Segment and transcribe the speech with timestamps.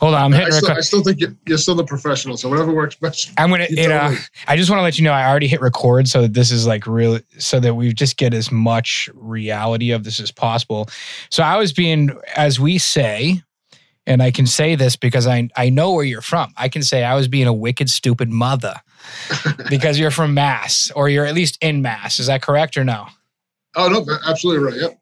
[0.00, 0.78] Hold on, I'm hitting I still, record.
[0.78, 2.38] I still think you're, you're still the professional.
[2.38, 3.30] So whatever works best.
[3.36, 4.16] I'm gonna, You you know, me.
[4.48, 6.66] I just want to let you know I already hit record, so that this is
[6.66, 10.88] like really, so that we just get as much reality of this as possible.
[11.30, 13.42] So I was being, as we say,
[14.06, 16.54] and I can say this because I I know where you're from.
[16.56, 18.76] I can say I was being a wicked stupid mother
[19.68, 22.18] because you're from Mass, or you're at least in Mass.
[22.18, 23.06] Is that correct or no?
[23.76, 24.80] Oh no, absolutely right.
[24.80, 25.00] Yep.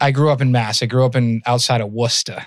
[0.00, 0.80] I grew up in Mass.
[0.80, 2.46] I grew up in outside of Worcester.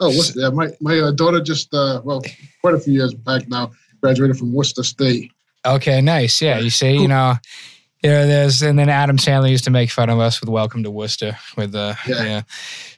[0.00, 0.40] Oh, Worcester.
[0.40, 2.22] Yeah, my my uh, daughter just uh, well,
[2.60, 5.32] quite a few years back now, graduated from Worcester State.
[5.66, 6.40] Okay, nice.
[6.40, 7.34] Yeah, you see, you know,
[8.02, 10.90] yeah, there's and then Adam Sandler used to make fun of us with Welcome to
[10.90, 12.22] Worcester with the yeah.
[12.22, 12.42] Yeah.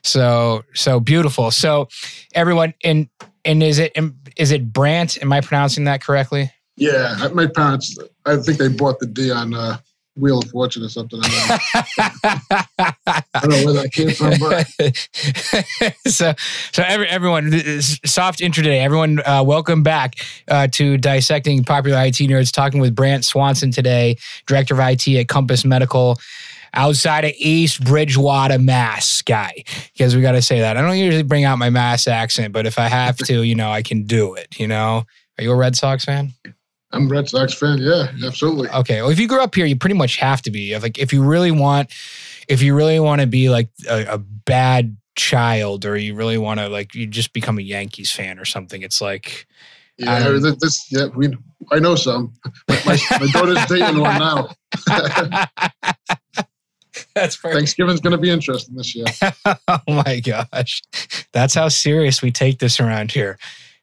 [0.03, 1.49] So so beautiful.
[1.49, 1.87] So
[2.35, 3.09] everyone and
[3.43, 3.97] and is it
[4.35, 5.19] is it Brandt?
[5.21, 6.51] Am I pronouncing that correctly?
[6.77, 7.97] Yeah, my parents.
[8.25, 9.77] I think they bought the D on uh,
[10.15, 11.19] Wheel of Fortune or something.
[11.23, 11.59] I
[11.97, 12.97] don't, know.
[13.07, 14.67] I don't know where that came from, but
[16.07, 16.33] so
[16.71, 17.51] so every, everyone
[18.05, 20.15] soft intro today everyone uh, welcome back
[20.47, 25.27] uh, to dissecting popular it nerds talking with brandt swanson today director of it at
[25.27, 26.19] compass medical
[26.73, 29.63] outside of east bridgewater mass guy
[29.93, 32.65] because we got to say that i don't usually bring out my mass accent but
[32.65, 35.03] if i have to you know i can do it you know
[35.37, 36.31] are you a red sox fan
[36.93, 37.79] I'm a Red Sox fan.
[37.79, 38.69] Yeah, absolutely.
[38.69, 39.01] Okay.
[39.01, 40.77] Well, if you grew up here, you pretty much have to be.
[40.77, 41.91] Like, if you really want,
[42.47, 46.59] if you really want to be like a, a bad child, or you really want
[46.59, 48.81] to like, you just become a Yankees fan or something.
[48.81, 49.47] It's like,
[49.97, 50.91] Yeah, Um, th- this.
[50.91, 51.35] Yeah, we.
[51.71, 52.33] I know some.
[52.67, 54.49] My, my, my daughter's dating one now.
[57.15, 57.55] that's perfect.
[57.55, 59.05] Thanksgiving's going to be interesting this year.
[59.67, 60.81] oh my gosh,
[61.31, 63.37] that's how serious we take this around here.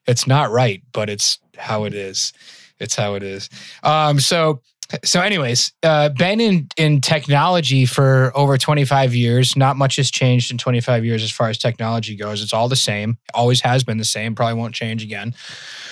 [0.06, 2.32] It's not right, but it's how it is.
[2.80, 3.48] It's how it is.
[3.82, 4.62] Um, so,
[5.04, 9.56] so, anyways, uh, been in in technology for over twenty five years.
[9.56, 12.42] Not much has changed in twenty five years as far as technology goes.
[12.42, 13.18] It's all the same.
[13.34, 14.34] Always has been the same.
[14.34, 15.34] Probably won't change again.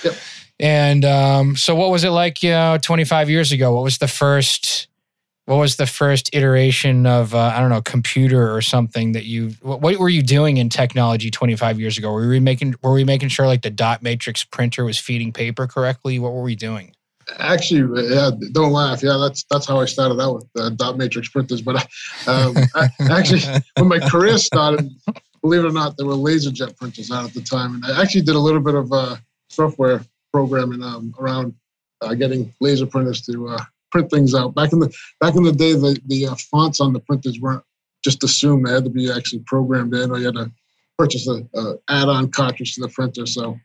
[0.03, 0.15] Yep.
[0.59, 2.41] And um, so, what was it like?
[2.41, 3.73] You know, twenty five years ago.
[3.73, 4.87] What was the first?
[5.47, 9.51] What was the first iteration of uh, I don't know computer or something that you
[9.61, 13.05] what, what were you doing in technology 25 years ago were we making were we
[13.05, 16.93] making sure like the dot matrix printer was feeding paper correctly what were we doing
[17.39, 19.03] Actually, yeah, don't laugh.
[19.03, 21.61] Yeah, that's that's how I started out with uh, dot matrix printers.
[21.61, 21.75] But
[22.25, 23.41] um, I, actually,
[23.77, 24.89] when my career started,
[25.41, 28.01] believe it or not, there were laser jet printers out at the time, and I
[28.01, 29.17] actually did a little bit of uh,
[29.49, 31.53] software programming um, around
[31.99, 33.63] uh, getting laser printers to uh,
[33.97, 34.53] print things out.
[34.53, 37.63] Back in the back in the day, the the uh, fonts on the printers weren't
[38.03, 40.51] just assumed; they had to be actually programmed in, or you had to
[40.97, 43.25] purchase a, a add-on cartridge to the printer.
[43.25, 43.57] So.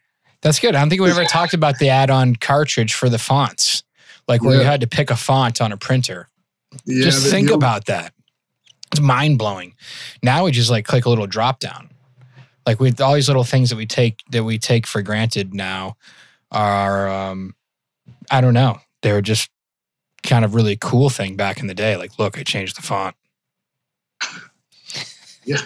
[0.43, 0.75] That's good.
[0.75, 3.85] I don't think we ever talked about the add-on cartridge for the fonts
[4.27, 6.29] like where you had to pick a font on a printer.
[6.85, 8.13] Yeah, just think the- about that.
[8.91, 9.75] It's mind-blowing.
[10.23, 11.91] Now we just like click a little drop down
[12.67, 15.97] like with all these little things that we take that we take for granted now
[16.51, 17.55] are um
[18.31, 18.79] i don't know.
[19.03, 19.51] They're just
[20.23, 23.17] kind of really cool thing back in the day like look i changed the font
[25.45, 25.59] Yeah.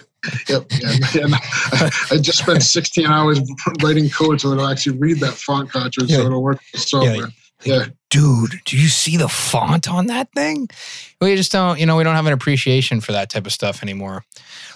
[0.48, 0.88] Yep, yeah,
[1.22, 1.34] and
[2.10, 3.40] I, just spent 16 hours
[3.82, 6.16] writing code so it'll actually read that font cartridge Yeah.
[6.16, 7.14] so it'll work with the software.
[7.14, 7.26] Yeah,
[8.10, 10.68] dude do you see the font on that thing?
[11.20, 13.82] We just don't you know we don't have an appreciation for that type of stuff
[13.82, 14.24] anymore.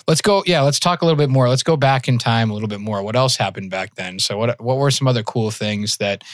[0.09, 1.49] Let's go yeah let's talk a little bit more.
[1.49, 3.03] Let's go back in time a little bit more.
[3.03, 4.19] What else happened back then?
[4.19, 6.25] So what what were some other cool things that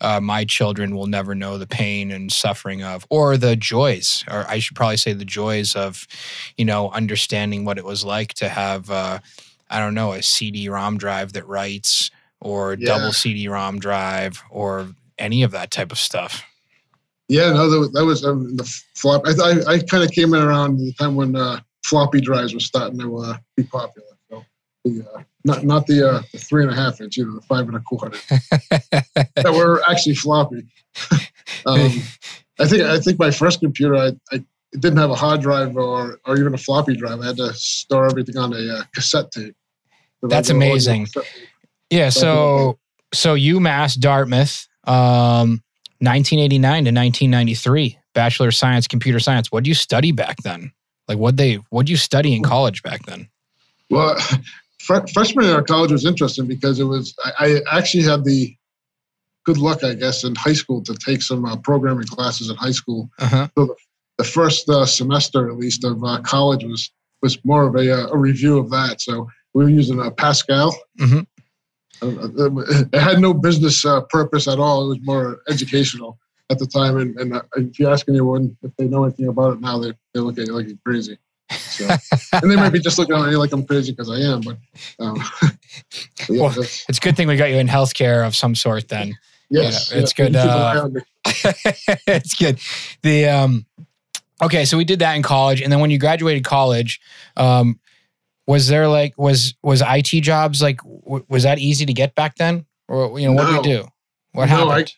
[0.00, 4.46] uh, my children will never know the pain and suffering of or the joys or
[4.48, 6.06] i should probably say the joys of
[6.56, 9.18] you know understanding what it was like to have uh,
[9.70, 12.86] i don't know a cd-rom drive that writes or Yeah.
[12.88, 16.44] double cd-rom drive or any of that type of stuff
[17.28, 19.22] yeah, no, that was, that was um, the flop.
[19.26, 22.60] I, I, I kind of came in around the time when uh, floppy drives were
[22.60, 24.06] starting to uh, be popular.
[24.30, 24.44] So
[24.84, 27.40] the, uh, not not the, uh, the three and a half inch, you know, the
[27.42, 30.66] five and a quarter that were actually floppy.
[31.66, 31.90] um,
[32.60, 35.76] I think I think my first computer, I, I it didn't have a hard drive
[35.76, 37.20] or or even a floppy drive.
[37.20, 39.56] I had to store everything on a uh, cassette tape.
[40.20, 41.06] So That's that was all amazing.
[41.06, 41.24] tape.
[41.90, 42.78] Yeah, so
[43.12, 45.62] so UMass Dartmouth, um,
[46.00, 49.50] 1989 to 1993, Bachelor of Science, Computer Science.
[49.50, 50.72] What do you study back then?
[51.08, 53.28] Like what they what do you study in college back then?
[53.90, 54.16] Well,
[54.80, 58.54] fr- freshman year of college was interesting because it was I, I actually had the
[59.44, 62.72] good luck, I guess, in high school to take some uh, programming classes in high
[62.72, 63.08] school.
[63.20, 63.48] Uh-huh.
[64.18, 66.90] The first uh, semester, at least, of uh, college was
[67.22, 69.00] was more of a, uh, a review of that.
[69.00, 70.76] So we were using uh, Pascal.
[70.98, 71.26] Mhm.
[72.02, 74.86] It had no business uh, purpose at all.
[74.86, 76.18] It was more educational
[76.50, 76.98] at the time.
[76.98, 79.92] And, and uh, if you ask anyone if they know anything about it now, they,
[80.14, 81.18] they look at you like you're crazy.
[81.50, 81.88] So,
[82.32, 84.56] and they might be just looking at me like I'm crazy because I am, but,
[84.98, 88.54] um, but yeah, Well, It's a good thing we got you in healthcare of some
[88.54, 88.88] sort.
[88.88, 89.16] Then
[89.48, 91.00] yes, it's yeah, good, you uh, eye on me.
[92.06, 92.58] it's good.
[93.02, 93.66] The um,
[94.42, 97.00] okay, so we did that in college, and then when you graduated college,
[97.36, 97.78] um,
[98.46, 102.36] was there like was was IT jobs like w- was that easy to get back
[102.36, 103.82] then, or you know what did we No.
[103.82, 103.88] do?
[104.32, 104.92] What No, happened?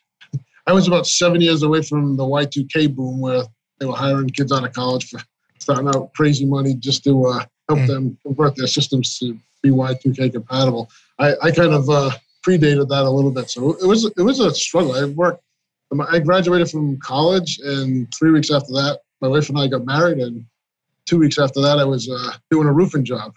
[0.66, 3.42] I was about seven years away from the Y2K boom where
[3.78, 5.20] they were hiring kids out of college for
[5.58, 7.86] starting out crazy money just to uh, help Mm.
[7.86, 10.90] them convert their systems to be Y2K compatible.
[11.18, 12.10] I, I kind of uh,
[12.46, 14.92] predated that a little bit, so it was it was a struggle.
[14.94, 15.42] I worked.
[16.10, 20.18] I graduated from college, and three weeks after that, my wife and I got married,
[20.18, 20.44] and
[21.08, 23.34] two weeks after that, I was uh, doing a roofing job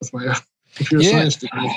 [0.00, 0.34] with my uh,
[0.76, 1.10] computer Yeah.
[1.12, 1.68] science degree.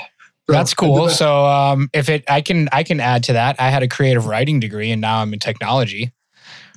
[0.46, 1.06] So That's cool.
[1.06, 1.10] that.
[1.14, 3.56] So um, if it, I can I can add to that.
[3.58, 6.12] I had a creative writing degree, and now I'm in technology.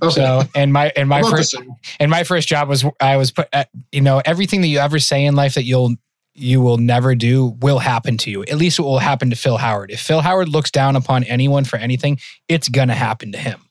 [0.04, 0.14] Okay.
[0.16, 1.56] So and my and my first
[2.00, 5.00] and my first job was I was put at, you know everything that you ever
[5.00, 5.96] say in life that you'll
[6.34, 8.42] you will never do will happen to you.
[8.44, 9.92] At least it will happen to Phil Howard.
[9.92, 12.20] If Phil Howard looks down upon anyone for anything,
[12.50, 13.62] it's gonna happen to him.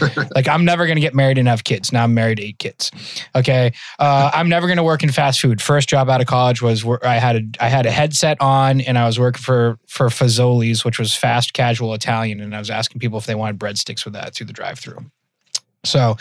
[0.34, 1.92] like I'm never gonna get married and have kids.
[1.92, 2.90] Now I'm married eight kids.
[3.34, 5.60] Okay, uh, I'm never gonna work in fast food.
[5.60, 8.80] First job out of college was where I had a I had a headset on
[8.80, 12.70] and I was working for for Fazoli's, which was fast casual Italian, and I was
[12.70, 15.04] asking people if they wanted breadsticks with that through the drive-through.
[15.84, 16.16] So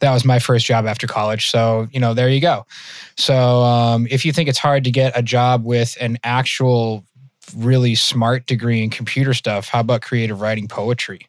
[0.00, 1.48] that was my first job after college.
[1.48, 2.66] So, you know, there you go.
[3.16, 7.04] So, um, if you think it's hard to get a job with an actual
[7.56, 11.26] really smart degree in computer stuff, how about creative writing poetry?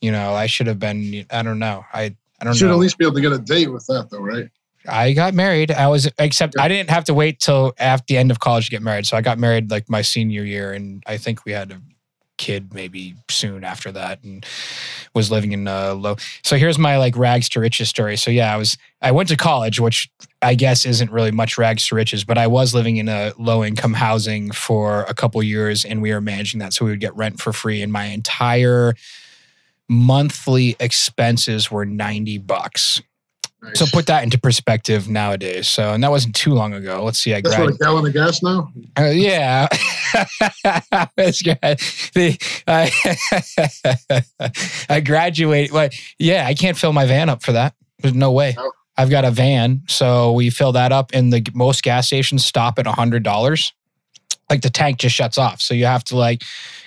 [0.00, 1.84] You know, I should have been, I don't know.
[1.92, 2.74] I, I don't You should know.
[2.74, 4.48] at least be able to get a date with that, though, right?
[4.86, 5.70] I got married.
[5.72, 8.70] I was, except I didn't have to wait till after the end of college to
[8.70, 9.06] get married.
[9.06, 11.80] So I got married like my senior year, and I think we had a
[12.38, 14.46] kid maybe soon after that, and
[15.14, 16.16] was living in uh, a low.
[16.44, 18.16] So here's my like rags to riches story.
[18.16, 20.08] So yeah, I was, I went to college, which
[20.40, 23.64] I guess isn't really much rags to riches, but I was living in a low
[23.64, 27.16] income housing for a couple years, and we were managing that, so we would get
[27.16, 28.94] rent for free, and my entire
[29.88, 33.02] monthly expenses were 90 bucks.
[33.60, 33.78] Nice.
[33.80, 35.68] So put that into perspective nowadays.
[35.68, 37.02] So, and that wasn't too long ago.
[37.02, 37.34] Let's see.
[37.34, 38.70] I That's what a gallon of gas now.
[38.98, 39.66] uh, yeah.
[42.14, 42.90] The, I,
[44.88, 45.72] I graduated.
[45.72, 47.74] Like, yeah, I can't fill my van up for that.
[48.00, 48.54] There's no way.
[48.56, 48.70] No.
[48.96, 52.80] I've got a van, so we fill that up, and the most gas stations stop
[52.80, 53.72] at hundred dollars.
[54.50, 56.42] Like the tank just shuts off, so you have to like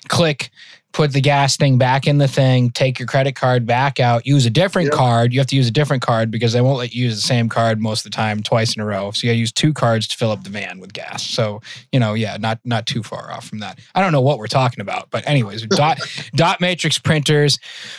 [0.09, 0.49] click,
[0.93, 4.45] put the gas thing back in the thing, take your credit card back out, use
[4.45, 4.97] a different Yep.
[4.97, 5.33] card.
[5.33, 7.47] You have to use a different card because they won't let you use the same
[7.49, 9.11] card most of the time twice in a row.
[9.11, 11.23] So you got to use two cards to fill up the van with gas.
[11.23, 11.61] So
[11.91, 13.79] you know, yeah, not not too far off from that.
[13.95, 15.99] I don't know what we're talking about, but anyways, dot
[16.35, 17.57] dot matrix printers,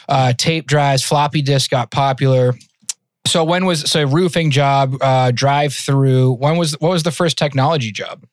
[0.09, 2.55] uh, tape drives, floppy disk got popular.
[3.27, 6.33] So when was so roofing job, uh, drive through?
[6.35, 8.25] When was what was the first technology job?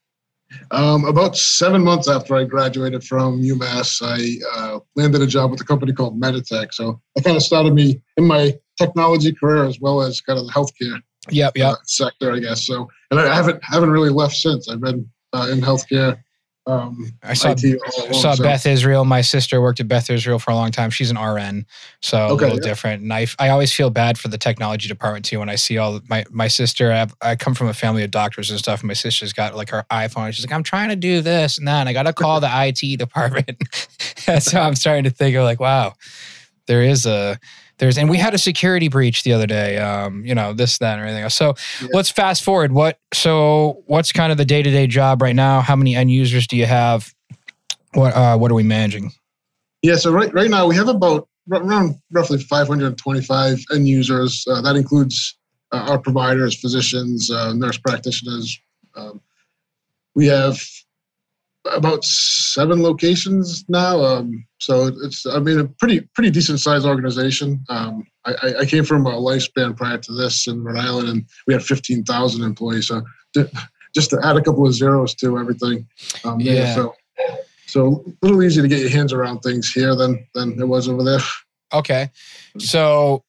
[0.72, 5.62] Um, about seven months after I graduated from UMass, I uh, landed a job with
[5.62, 6.74] a company called Meditech.
[6.74, 10.48] So that kind of started me in my technology career as well as kind of
[10.48, 11.02] the healthcare
[11.32, 11.74] Yep, yep.
[11.74, 12.66] uh, sector, I guess.
[12.66, 14.70] So, and I haven't haven't really left since.
[14.70, 16.22] I've been uh, in healthcare.
[16.70, 19.04] Um, I saw I saw Beth Israel.
[19.06, 20.90] My sister worked at Beth Israel for a long time.
[20.90, 21.66] She's an RN,
[22.02, 22.62] so a little yeah.
[22.62, 23.02] different.
[23.02, 26.00] And I, I always feel bad for the technology department too when I see all
[26.10, 26.92] my my sister.
[26.92, 28.82] I, have, I come from a family of doctors and stuff.
[28.82, 30.32] And my sister's got like her iPhone.
[30.32, 31.80] She's like, I'm trying to do this and that.
[31.80, 33.58] And I got to call the IT department.
[34.40, 35.94] so I'm starting to think of like, wow,
[36.68, 37.40] there is a
[37.80, 39.78] there's and we had a security breach the other day.
[39.78, 41.36] Um, you know this, that, and everything else.
[41.36, 41.88] So Yeah.
[41.94, 42.72] let's fast forward.
[42.72, 45.62] What so what's kind of the day to day job right now?
[45.62, 47.14] How many end users do you have?
[47.94, 49.12] What uh, what are we managing?
[49.82, 54.46] Yeah, so right right now we have about around roughly 525 end users.
[54.48, 55.36] Uh, that includes
[55.72, 58.60] uh, our providers, physicians, uh, nurse practitioners.
[58.96, 59.22] Um,
[60.16, 60.62] we have
[61.66, 64.04] about seven locations now.
[64.04, 67.64] Um, so it's I mean a pretty pretty decent sized organization.
[67.70, 71.54] Um, I, I- came from a lifespan prior to this in Rhode Island, and we
[71.54, 72.88] had 15,000 employees.
[72.88, 73.02] So
[73.34, 73.50] ju-
[73.96, 75.88] just to add a couple of zeros to everything.
[76.24, 76.56] Um, there.
[76.56, 76.76] Yeah.
[76.76, 76.96] So
[77.66, 80.88] so a little easier to get your hands around things here than than it was
[80.90, 81.20] over there.
[81.72, 82.10] Okay,
[82.58, 83.24] so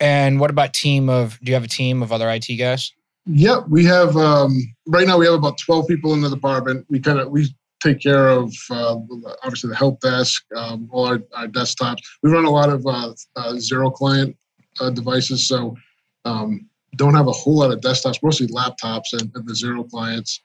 [0.00, 1.38] and what about team of?
[1.42, 2.92] Do you have a team of other IT guys?
[3.26, 4.56] Yep, we have um,
[4.88, 6.84] right now we have about twelve people in the department.
[6.90, 8.96] We kind of we take care of uh,
[9.42, 11.98] obviously the help desk, um, all our, our desktops.
[12.22, 14.36] We run a lot of uh, uh, zero client
[14.80, 15.76] uh, devices, so
[16.24, 20.42] um, don't have a whole lot of desktops, mostly laptops and, and the zero clients.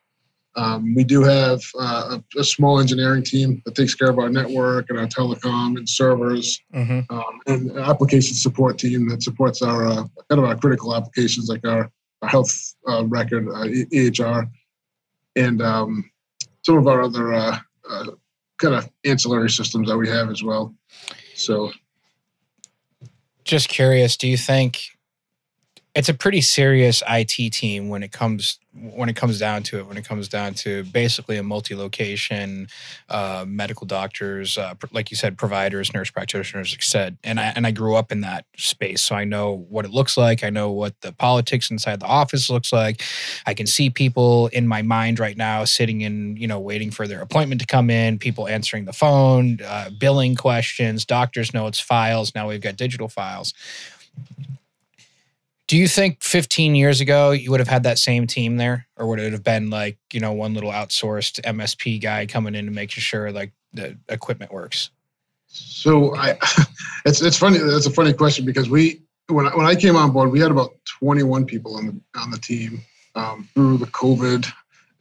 [0.56, 4.28] Um, we do have uh, a, a small engineering team that takes care of our
[4.30, 6.60] network and our telecom and servers.
[6.74, 7.16] Mm-hmm.
[7.16, 11.66] um, and application support team that supports our uh, kind of our critical applications like
[11.66, 11.92] our,
[12.24, 14.50] health uh, record, uh, EHR,
[15.36, 16.04] and um,
[16.68, 17.58] some of our other uh,
[17.90, 18.06] uh,
[18.58, 20.76] kind of ancillary systems that we have as well.
[21.34, 21.72] So,
[23.46, 24.97] just curious, do you think
[25.98, 29.88] it's a pretty serious IT team when it comes when it comes down to it.
[29.88, 32.68] When it comes down to basically a multi-location,
[33.10, 37.18] uh, medical doctors, uh, like you said, providers, nurse practitioners, etc.
[37.24, 40.18] And I and I grew up in that space, so I know what it looks
[40.18, 40.44] like.
[40.44, 43.02] I know what the politics inside the office looks like.
[43.48, 47.08] I can see people in my mind right now sitting in, you know, waiting for
[47.08, 48.20] their appointment to come in.
[48.20, 52.36] People answering the phone, uh, billing questions, doctors' notes, files.
[52.36, 53.56] Now we've got digital files
[55.68, 59.08] do you think 15 years ago you would have had that same team there, or
[59.08, 62.72] would it have been like you know one little outsourced MSP guy coming in to
[62.72, 64.90] make sure like the equipment works?
[65.48, 66.38] So I,
[67.06, 67.58] it's it's funny.
[67.58, 70.52] That's a funny question because we when I, when I came on board, we had
[70.52, 72.82] about 21 people on the on the team
[73.16, 74.50] um, through the COVID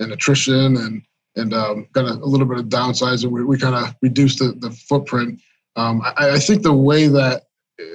[0.00, 1.02] and attrition and
[1.36, 3.30] and um, kind of a little bit of downsizing.
[3.30, 5.40] We, we kind of reduced the, the footprint.
[5.76, 7.44] Um, I, I think the way that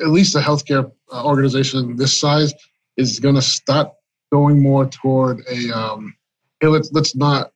[0.02, 2.54] at least the healthcare organization this size
[2.98, 3.90] is going to start
[4.32, 6.16] going more toward a um,
[6.60, 7.52] hey, let's let's not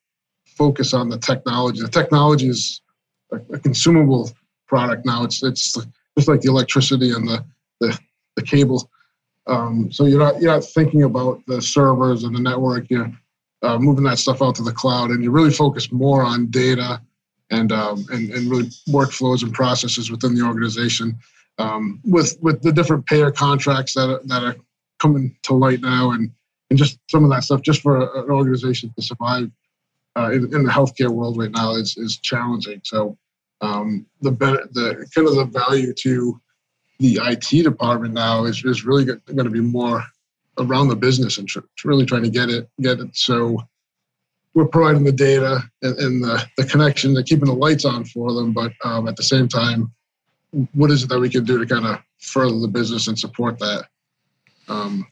[0.46, 1.82] focus on the technology.
[1.82, 2.82] The technology is
[3.32, 4.32] a, a consumable
[4.68, 5.24] product now.
[5.24, 5.74] It's it's
[6.18, 7.46] just like the electricity and the
[7.80, 8.00] the,
[8.36, 8.90] the cable.
[9.48, 12.90] Um, so you're not you're not thinking about the servers and the network.
[12.90, 13.12] You're
[13.62, 17.02] uh, moving that stuff out to the cloud, and you really focus more on data
[17.52, 21.18] and um, and and really workflows and processes within the organization
[21.58, 24.56] um, with with the different payer contracts that are, that are
[25.00, 26.32] coming to light now, and
[26.70, 29.50] and just some of that stuff, just for an organization to survive
[30.18, 32.82] uh, in, in, the healthcare world right now is is challenging.
[32.84, 33.18] So
[33.62, 36.40] um, the the kind of the value to
[37.00, 40.04] the IT department now is is really going to be more
[40.58, 43.62] around the business and tr- really trying to get it get it so
[44.56, 48.34] we're providing the data and, and the, the connection, and keeping the lights on for
[48.34, 49.94] them, but um, at the same time,
[50.74, 53.60] what is it that we can do to kind of further the business and support
[53.60, 53.86] that
[54.68, 55.06] um,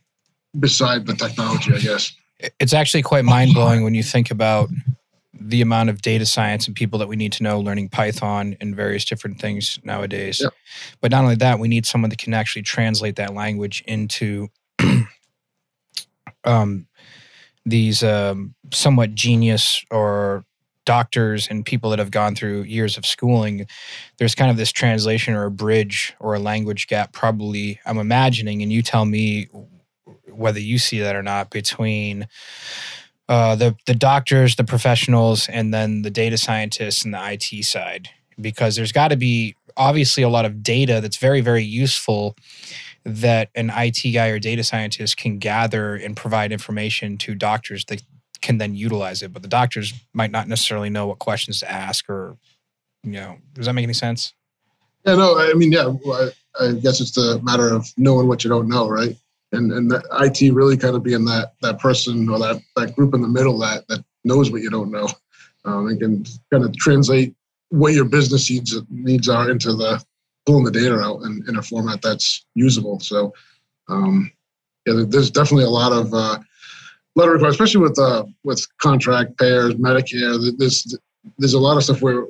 [0.60, 2.14] beside the technology, I guess?
[2.60, 4.70] It's actually quite mind blowing when you think about
[5.34, 8.76] the amount of data science and people that we need to know learning Python and
[8.76, 10.46] various different things nowadays.
[11.02, 14.50] But not only that, we need someone that can actually translate that language into
[16.46, 16.88] um,
[17.66, 20.46] these um, somewhat genius or
[20.86, 23.68] doctors and people that have gone through years of schooling,
[24.18, 28.62] there's kind of this translation or a bridge or a language gap, probably, I'm imagining,
[28.62, 29.48] and you tell me
[30.28, 32.28] whether you see that or not, between
[33.30, 38.10] uh, the, the doctors, the professionals, and then the data scientists and the IT side.
[38.40, 42.36] Because there's got to be obviously a lot of data that's very, very useful
[43.06, 48.02] that an IT guy or data scientist can gather and provide information to doctors that
[48.44, 52.10] can then utilize it, but the doctors might not necessarily know what questions to ask
[52.10, 52.38] or,
[53.02, 54.34] you know, does that make any sense?
[55.06, 58.50] Yeah, no, I mean, yeah, I, I guess it's a matter of knowing what you
[58.50, 59.16] don't know, right?
[59.54, 63.14] And and the IT really kind of being that that person or that that group
[63.14, 65.08] in the middle that that knows what you don't know,
[65.66, 67.36] um, and can kind of translate
[67.70, 70.04] what your business needs needs are into the
[70.46, 73.00] pulling the data out in, in a format that's usable.
[73.00, 73.34] So,
[73.90, 74.32] um,
[74.86, 76.40] yeah, there's definitely a lot of uh,
[77.16, 80.58] letter requirements, especially with uh, with contract payers, Medicare.
[80.58, 80.98] There's
[81.38, 82.26] there's a lot of stuff where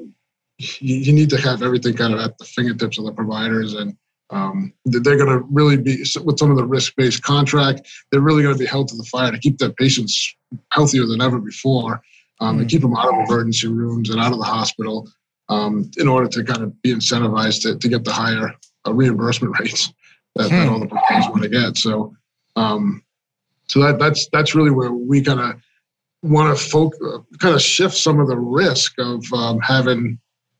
[0.58, 3.96] you, you need to have everything kind of at the fingertips of the providers, and
[4.30, 7.88] um, they're going to really be with some of the risk based contract.
[8.12, 10.36] They're really going to be held to the fire to keep their patients
[10.72, 12.02] healthier than ever before,
[12.40, 12.62] um, mm-hmm.
[12.62, 15.10] and keep them out of emergency rooms and out of the hospital.
[15.50, 18.56] Um, in order to kind of be incentivized to, to get the higher
[18.88, 19.94] uh, reimbursement rates
[20.36, 20.56] that, hmm.
[20.56, 21.78] that all the providers want to get.
[21.78, 22.16] So,
[22.56, 23.04] um,
[23.68, 25.62] so that that's that's really where we kind of
[26.24, 26.94] want to folk,
[27.40, 30.18] kind of shift some of the risk of um, having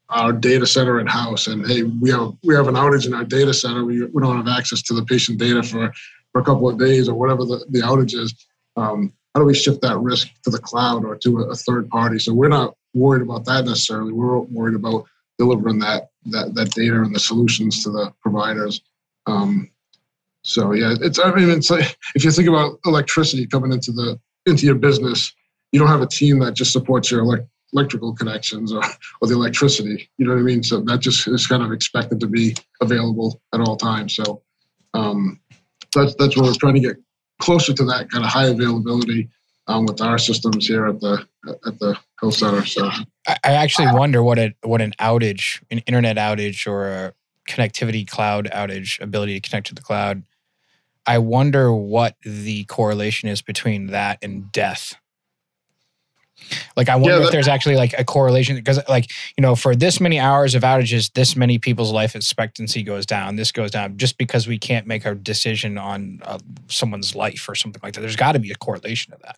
[0.10, 1.48] our data center in house.
[1.48, 3.84] And hey, we have we have an outage in our data center.
[3.86, 5.92] We, we don't have access to the patient data for,
[6.32, 8.34] for a couple of days or whatever the, the outage is.
[8.76, 11.90] Um, how do we shift that risk to the cloud or to a, a, third
[11.90, 12.20] party?
[12.20, 14.14] So we're not worried about that necessarily.
[14.14, 15.06] We're worried about
[15.40, 18.82] delivering that that that data and the solutions to the providers.
[19.26, 19.72] Um,
[20.44, 24.20] so yeah, it's I mean it's like if you think about electricity coming into the
[24.46, 25.34] into your business,
[25.72, 28.84] you don't have a team that just supports your elect, electrical connections or,
[29.22, 30.10] or the electricity.
[30.18, 30.62] You know what I mean?
[30.62, 34.16] So that just is kind of expected to be available at all times.
[34.16, 34.42] So
[34.94, 35.40] um,
[35.96, 36.98] that's that's where we're trying to get
[37.40, 39.30] closer to that kind of high availability
[39.68, 41.26] um, with our systems here at the
[41.66, 42.66] at the health center.
[42.66, 42.90] So
[43.28, 47.14] I actually wonder what a what an outage, an internet outage, or a
[47.48, 50.24] connectivity cloud outage, ability to connect to the cloud
[51.06, 54.96] I wonder what the correlation is between that and death.
[56.76, 59.76] Like I wonder Yeah, if there's actually like a correlation because like you know for
[59.76, 63.36] this many hours of outages, this many people's life expectancy goes down.
[63.36, 67.56] This goes down just because we can't make a decision on uh, someone's life or
[67.56, 68.02] something like that.
[68.02, 69.38] There's got to be a correlation to that.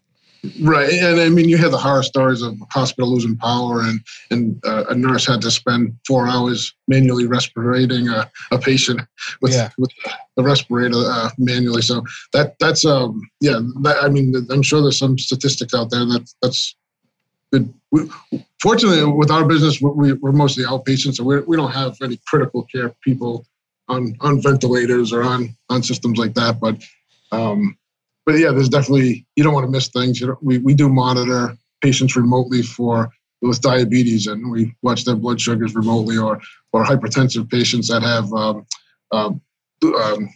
[0.61, 3.99] Right, and I mean, you hear the horror stories of a hospital losing power, and
[4.31, 9.01] and uh, a nurse had to spend four hours manually respirating a, a patient
[9.41, 9.69] with Yeah.
[9.77, 9.91] with
[10.35, 11.81] the respirator uh, manually.
[11.81, 16.05] So that that's um yeah, that, I mean, I'm sure there's some statistics out there
[16.05, 16.75] that that's
[17.51, 17.73] good.
[17.91, 18.09] We,
[18.61, 22.63] fortunately, with our business, we, we're mostly outpatients, so we we don't have any critical
[22.63, 23.45] care people
[23.87, 26.83] on on ventilators or on on systems like that, but.
[27.31, 27.77] Um,
[28.25, 30.19] but yeah, there's definitely you don't want to miss things.
[30.19, 33.09] You know, we we do monitor patients remotely for
[33.41, 36.39] with diabetes, and we watch their blood sugars remotely, or
[36.73, 38.65] or hypertensive patients that have um,
[39.11, 39.41] um,
[39.83, 40.29] um,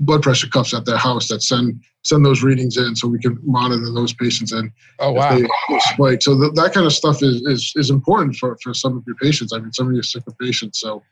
[0.00, 3.38] blood pressure cuffs at their house that send send those readings in, so we can
[3.44, 5.46] monitor those patients and Oh they
[5.92, 6.22] spike.
[6.22, 9.16] So th- that kind of stuff is, is is important for for some of your
[9.16, 9.52] patients.
[9.52, 10.80] I mean, some of your sicker patients.
[10.80, 11.02] So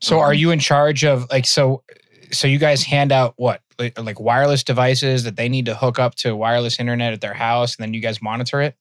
[0.00, 1.82] So are Um, you in charge of like so
[2.30, 6.14] so you guys hand out what like, wireless devices that they need to hook up
[6.16, 8.76] to wireless internet at their house and then you guys monitor it?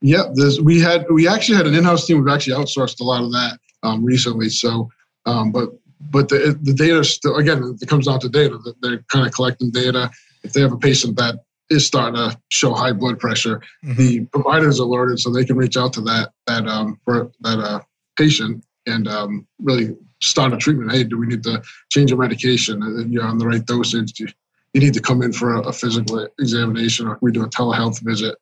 [0.00, 2.22] Yeah, there's we had we actually had an in-house team.
[2.22, 4.48] We've actually outsourced a lot of that um, recently.
[4.48, 4.88] So,
[5.26, 8.58] um, but but the the data still again it comes down to data.
[8.80, 10.10] They're kind of collecting data.
[10.44, 14.68] If they have a patient that is starting to show high blood pressure, the provider
[14.68, 17.80] is alerted, so they can reach out to that that um for that uh,
[18.16, 20.92] patient and um, really start a treatment.
[20.92, 22.74] Hey, do we need to change your medication?
[23.12, 24.12] You're on the right dosage.
[24.14, 24.30] Do you,
[24.74, 28.00] you need to come in for a, a physical examination, or we do a telehealth
[28.02, 28.34] visit.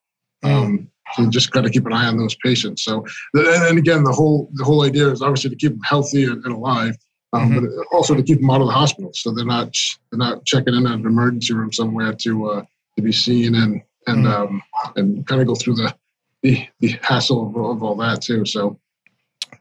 [0.42, 2.82] Um, so just got to keep an eye on those patients.
[2.84, 6.44] So, and, again, the whole the whole idea is obviously to keep them healthy and,
[6.44, 6.96] and alive,
[7.32, 7.64] um, but
[7.96, 9.72] also to keep them out of the hospital, so they're not
[10.10, 12.62] they're not checking in at an emergency room somewhere to uh,
[12.96, 14.34] to be seen and and Mhm.
[14.34, 14.62] um,
[14.96, 15.94] and kind of go through the
[16.42, 18.44] the, the hassle of, of all that too.
[18.44, 18.78] So,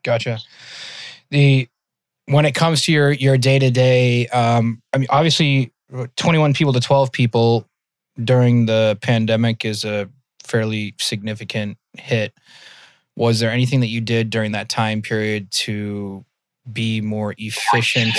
[0.06, 0.40] Gotcha.
[1.32, 1.68] The
[2.28, 4.78] when it comes to your your day to day, I mean,
[5.10, 5.74] obviously,
[6.16, 7.68] twenty one people to twelve people
[8.24, 10.08] during the pandemic is a
[10.44, 12.34] fairly significant hit.
[13.16, 16.24] Was there anything that you did during that time period to
[16.72, 18.14] be more efficient,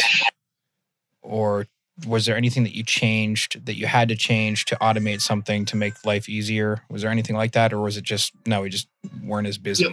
[1.23, 1.67] or
[2.07, 5.77] was there anything that you changed that you had to change to automate something to
[5.77, 6.83] make life easier?
[6.91, 8.89] Was there anything like that, or was it just no, we just
[9.23, 9.85] weren't as busy?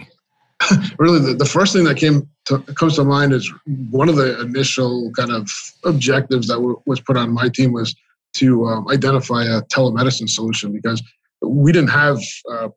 [0.98, 3.52] really, the, the first thing that came to, comes to mind is
[3.90, 5.48] one of the initial kind of
[5.84, 7.94] objectives that w- was put on my team was
[8.34, 11.02] to um, identify a telemedicine solution because
[11.42, 12.18] we didn't have
[12.50, 12.70] a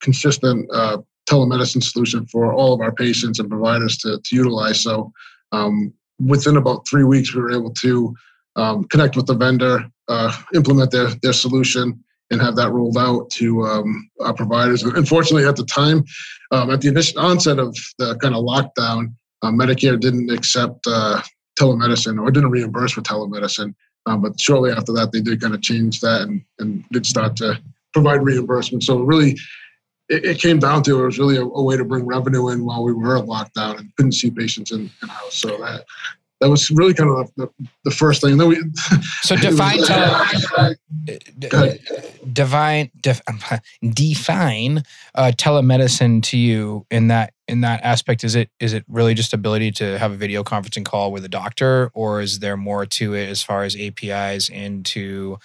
[0.00, 4.82] consistent uh, telemedicine solution for all of our patients and providers to, to utilize.
[4.82, 5.12] So
[5.52, 5.92] um,
[6.24, 8.14] within about three weeks, we were able to
[8.56, 13.30] um, connect with the vendor, uh, implement their, their solution, and have that rolled out
[13.30, 14.82] to um, our providers.
[14.82, 16.04] Unfortunately, at the time,
[16.50, 21.20] um, at the initial onset of the kind of lockdown, uh, Medicare didn't accept uh,
[21.58, 23.74] telemedicine or didn't reimburse for telemedicine.
[24.06, 27.36] Um, but shortly after that, they did kind of change that and, and did start
[27.36, 27.60] to
[27.92, 28.84] provide reimbursement.
[28.84, 29.36] So really,
[30.08, 32.64] it, it came down to it was really a, a way to bring revenue in
[32.64, 35.34] while we were at lockdown and couldn't see patients in, in house.
[35.34, 35.84] So that
[36.40, 37.48] that was really kind of the,
[37.84, 38.32] the first thing.
[38.32, 38.56] And then we
[39.22, 40.74] So was- define tele,
[41.38, 41.48] d-
[42.32, 43.20] divine def,
[43.92, 44.82] define
[45.14, 48.24] uh, telemedicine to you in that in that aspect.
[48.24, 51.28] Is it is it really just ability to have a video conferencing call with a
[51.28, 55.38] doctor, or is there more to it as far as APIs into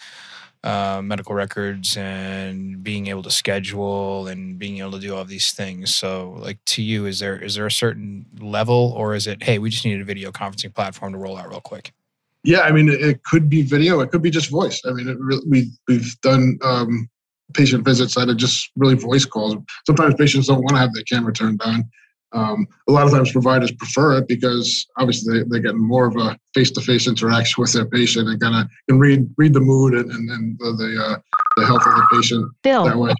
[0.63, 5.52] uh, medical records and being able to schedule and being able to do all these
[5.52, 5.93] things?
[5.93, 9.60] So, like to you, is there is there a certain level, or is it hey,
[9.60, 11.93] we just needed a video conferencing platform to roll out real quick?
[12.43, 14.00] Yeah, I mean, it, could be video.
[14.00, 14.82] It could be just voice.
[14.86, 15.15] I mean,
[15.47, 17.08] we we've done um,
[17.54, 19.56] patient visits that are just really voice calls.
[19.86, 21.84] Sometimes patients don't want to have their camera turned on.
[22.34, 26.15] Um, a lot of times, providers prefer it because obviously they, they're getting more of
[26.15, 30.10] a face-to-face interaction with their patient and kind of can read read the mood and
[30.12, 31.17] and, and the the, uh,
[31.58, 32.50] the health of the patient
[32.86, 33.13] that way.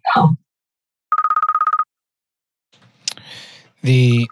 [3.84, 4.28] the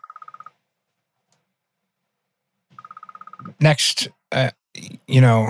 [3.60, 4.52] next uh,
[5.08, 5.50] you know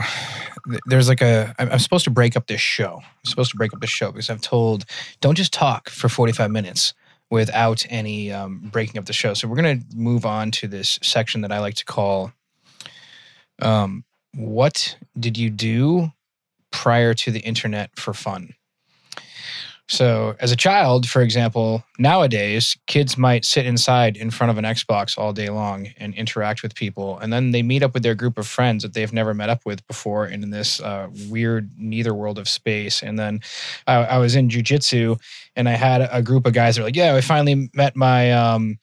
[0.86, 3.02] there's like a I'm, I'm supposed to break up this show.
[3.04, 4.86] I'm supposed to break up this show because i've told
[5.22, 6.94] don't just talk for 45 minutes
[7.30, 9.34] without any um, breaking up the show.
[9.34, 12.32] So we're going to move on to this section that i like to call
[13.62, 16.12] um, what did you do
[16.72, 18.54] prior to the internet for fun
[19.90, 24.64] So, as a child, for example, nowadays kids might sit inside in front of an
[24.64, 28.14] Xbox all day long and interact with people, and then they meet up with their
[28.14, 32.14] group of friends that they've never met up with before in this uh, weird neither
[32.14, 33.02] world of space.
[33.02, 33.40] And then
[33.88, 35.20] I, I was in jujitsu,
[35.56, 38.32] and I had a group of guys that were like, "Yeah, I finally met my."
[38.32, 38.78] Um,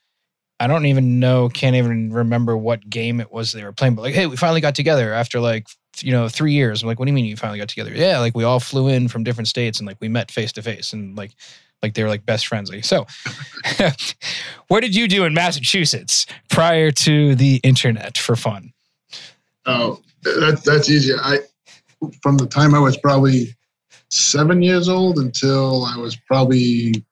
[0.58, 4.02] I don't even know, can't even remember what game it was they were playing, but
[4.02, 5.66] like, hey, we finally got together after like
[6.02, 6.82] you know, three years.
[6.82, 7.92] I'm like, what do you mean you finally got together?
[7.94, 10.62] Yeah, like we all flew in from different states and like we met face to
[10.62, 11.32] face and like
[11.82, 12.70] like they were like best friends.
[12.70, 13.06] Like, so
[14.68, 18.72] what did you do in Massachusetts prior to the internet for fun?
[19.66, 21.12] Oh, that's that's easy.
[21.14, 21.40] I
[22.22, 23.54] from the time I was probably
[24.10, 27.04] seven years old until I was probably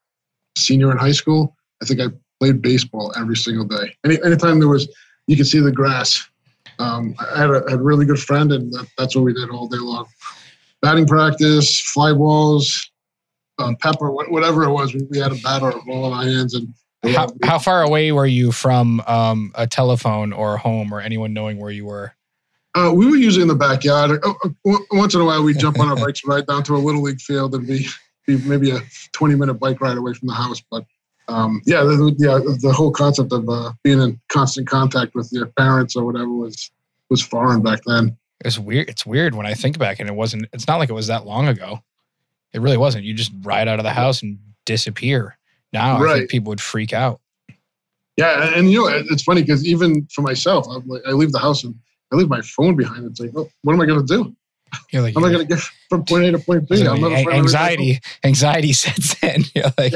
[0.57, 1.57] senior in high school.
[1.83, 2.07] I think I
[2.41, 3.97] played baseball every single day.
[4.05, 4.89] Any anytime there was,
[5.27, 6.29] you could see the grass
[6.79, 9.51] um, I had a, had a, really good friend, and that, that's what we did
[9.51, 10.07] all day long.
[10.83, 12.91] Batting practice, fly balls,
[13.59, 14.95] um, pepper, whatever it was.
[14.95, 16.55] We, we, had a bat or a ball in our hands.
[16.55, 16.75] And
[17.15, 21.33] how, how far away were you from um, a telephone or a home or anyone
[21.33, 22.15] knowing where you were?
[22.75, 24.21] Uh, we were usually in the backyard.
[24.25, 26.79] Uh, uh once in a while, we'd jump on our bikes right down to a
[26.79, 27.87] little league field and be,
[28.27, 28.81] be maybe a
[29.13, 30.61] 20 minute bike ride away from the house.
[30.71, 30.85] But
[31.29, 35.47] um, yeah, the, yeah, the whole concept of uh, being in constant contact with your
[35.47, 36.71] parents or whatever was
[37.11, 38.17] was foreign back then.
[38.45, 38.89] It's weird.
[38.89, 40.47] It's weird when I think back, and it wasn't.
[40.53, 41.81] It's not like it was that long ago.
[42.53, 43.05] It really wasn't.
[43.05, 45.37] You just ride out of the house and disappear.
[45.73, 46.11] Now right.
[46.11, 47.21] I think people would freak out.
[48.17, 51.33] Yeah, and, and you know it's funny because even for myself, I'm like, I leave
[51.33, 51.75] the house and
[52.13, 53.07] I leave my phone behind.
[53.07, 54.37] It's like, oh, what am I going to do?
[54.91, 56.87] You're like, I'm not going to get from point A to point B.
[56.87, 59.43] I'm not anxiety, anxiety sets in.
[59.55, 59.95] You're like,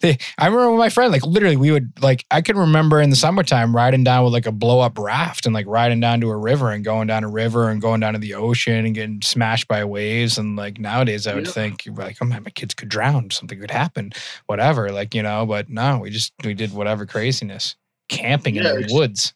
[0.00, 3.10] they, I remember with my friend, like literally, we would like, I can remember in
[3.10, 6.30] the summertime riding down with like a blow up raft and like riding down to
[6.30, 9.22] a river and going down a river and going down to the ocean and getting
[9.22, 10.38] smashed by waves.
[10.38, 11.52] And like nowadays, I would yeah.
[11.52, 14.12] think like, oh man, my kids could drown, something could happen,
[14.46, 14.90] whatever.
[14.90, 17.76] Like you know, but no, we just we did whatever craziness,
[18.08, 19.34] camping yeah, in the woods.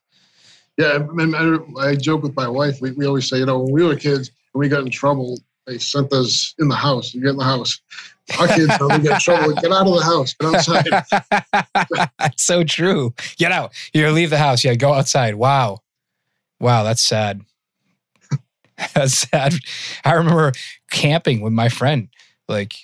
[0.81, 2.81] Yeah, I, I joke with my wife.
[2.81, 5.39] We, we always say, you know, when we were kids, when we got in trouble,
[5.67, 7.15] they sent us in the house.
[7.15, 7.81] You get in the house.
[8.39, 12.11] Our kids, when we get in trouble, get out of the house, get outside.
[12.19, 13.15] that's so true.
[13.37, 13.73] Get out.
[13.93, 14.65] You leave the house.
[14.65, 15.35] Yeah, go outside.
[15.35, 15.79] Wow.
[16.61, 17.41] Wow, that's sad.
[18.95, 19.55] that's sad.
[20.05, 20.53] I remember
[20.91, 22.09] camping with my friend.
[22.49, 22.75] Like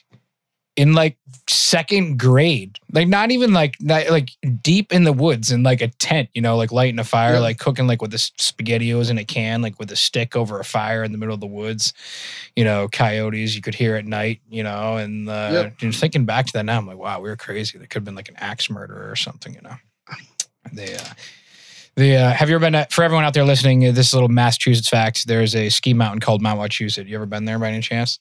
[0.77, 1.17] in like
[1.49, 4.31] second grade like not even like not, like
[4.63, 7.41] deep in the woods in like a tent you know like lighting a fire yeah.
[7.41, 10.65] like cooking like with the spaghettios in a can like with a stick over a
[10.65, 11.95] fire in the middle of the woods
[12.57, 15.91] you know coyotes you could hear at night you know and uh yeah.
[15.93, 18.15] thinking back to that now i'm like wow we were crazy there could have been
[18.15, 19.77] like an axe murder or something you know
[20.73, 21.15] they uh
[21.97, 23.81] the uh, have you ever been at, for everyone out there listening?
[23.95, 27.07] This little Massachusetts fact: There's a ski mountain called Mount Wachusett.
[27.07, 28.21] You ever been there by any chance?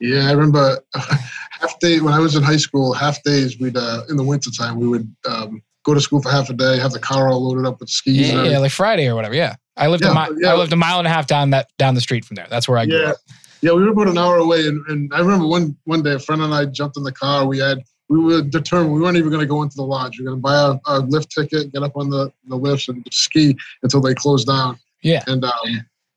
[0.00, 2.92] Yeah, I remember half day when I was in high school.
[2.92, 6.50] Half days we'd uh, in the wintertime we would um, go to school for half
[6.50, 8.32] a day, have the car all loaded up with skis.
[8.32, 9.34] Yeah, yeah like Friday or whatever.
[9.34, 10.52] Yeah, I lived yeah, a mi- yeah.
[10.52, 12.46] I lived a mile and a half down that down the street from there.
[12.48, 13.10] That's where I grew yeah.
[13.10, 13.16] up.
[13.62, 16.18] Yeah, we were about an hour away, and, and I remember one one day a
[16.18, 17.46] friend and I jumped in the car.
[17.46, 20.18] We had we were determined we weren't even going to go into the lodge.
[20.18, 23.06] We are going to buy a, lift ticket, get up on the, the lifts, and
[23.10, 24.78] ski until they closed down.
[25.02, 25.52] Yeah, and um,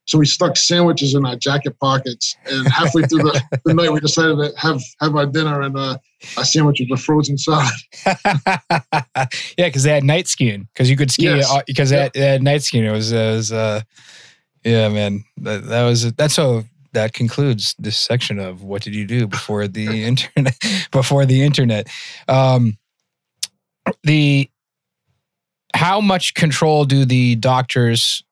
[0.05, 3.99] so we stuck sandwiches in our jacket pockets, and halfway through the, the night, we
[4.01, 5.97] decided to have have our dinner, and uh,
[6.37, 7.69] our sandwiches were frozen solid.
[8.05, 9.25] yeah,
[9.57, 10.67] because they had night skiing.
[10.73, 12.11] Because you could ski because yes.
[12.13, 12.83] they, they, had night skiing.
[12.83, 13.81] It was, it was uh,
[14.65, 15.23] yeah, man.
[15.37, 16.63] That, that was that's so.
[16.91, 20.55] That concludes this section of what did you do before the internet?
[20.91, 21.87] Before the internet,
[22.27, 22.77] um,
[24.03, 24.47] the
[25.73, 28.23] how much control do the doctors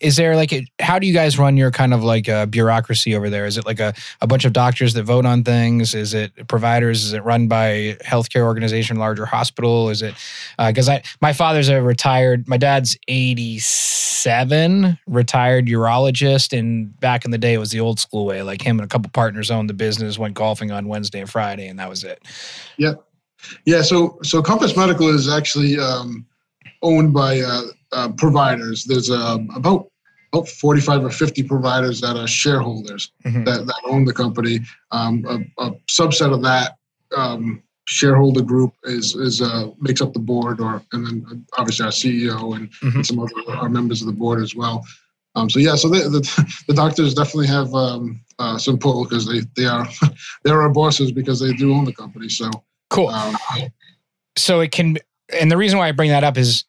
[0.00, 3.14] is there like a, how do you guys run your kind of like a bureaucracy
[3.14, 3.46] over there?
[3.46, 5.94] Is it like a, a bunch of doctors that vote on things?
[5.94, 7.04] Is it providers?
[7.04, 9.88] Is it run by healthcare organization larger hospital?
[9.90, 10.14] Is it
[10.58, 17.30] because uh, i my father's a retired my dad's 87 retired urologist and back in
[17.30, 18.42] the day it was the old school way.
[18.42, 21.68] Like him and a couple partners owned the business went golfing on wednesday and friday
[21.68, 22.22] and that was it.
[22.76, 22.94] Yeah.
[23.64, 26.26] Yeah so so compass medical is actually um,
[26.82, 28.84] owned by uh, uh, providers.
[28.84, 29.90] There's um, about
[30.32, 33.44] about 45 or 50 providers that are shareholders mm-hmm.
[33.44, 34.60] that, that own the company.
[34.90, 36.76] Um, a, a, subset of that
[37.16, 41.92] um, shareholder group is is uh, makes up the board, or and then obviously our
[41.92, 43.02] CEO and, mm-hmm.
[43.02, 44.84] some other our members of the board as well.
[45.36, 49.26] Um, so yeah, so the, the, the doctors definitely have um, uh, some pull because
[49.26, 49.86] they they are
[50.44, 52.28] they're our bosses because they do own the company.
[52.28, 52.50] So
[52.90, 53.08] cool.
[53.08, 53.36] Um,
[54.36, 54.98] so it can,
[55.38, 56.64] and the reason why I bring that up is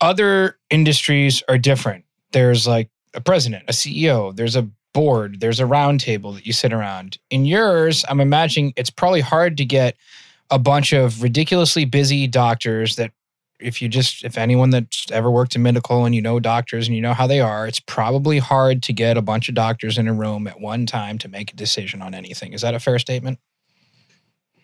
[0.00, 2.04] other industries are different.
[2.32, 6.52] There's like a president, a CEO, there's a board, there's a round table that you
[6.52, 7.18] sit around.
[7.30, 9.96] In yours, I'm imagining it's probably hard to get
[10.50, 13.12] a bunch of ridiculously busy doctors that
[13.60, 16.94] if you just if anyone that's ever worked in medical and you know doctors and
[16.94, 20.06] you know how they are it's probably hard to get a bunch of doctors in
[20.06, 22.98] a room at one time to make a decision on anything is that a fair
[22.98, 23.38] statement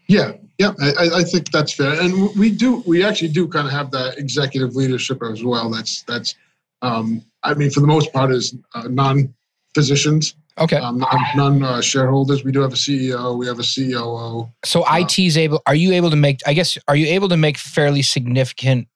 [0.09, 3.73] yeah yeah i, I think that's fair and we do we actually do kind of
[3.73, 6.35] have that executive leadership as well that's that's
[6.83, 9.33] um, i mean for the most part is uh, non
[9.75, 10.77] physicians Okay.
[10.77, 12.45] Um, non uh, shareholders.
[12.45, 13.37] We do have a CEO.
[13.37, 14.49] We have a COO.
[14.65, 15.61] So uh, IT is able.
[15.67, 16.41] Are you able to make?
[16.47, 16.79] I guess.
[16.87, 18.87] Are you able to make fairly significant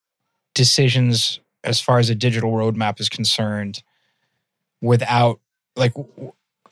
[0.54, 3.82] decisions as far as a digital roadmap is concerned,
[4.80, 5.40] without
[5.74, 5.94] like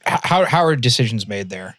[0.04, 1.76] how how are decisions made there?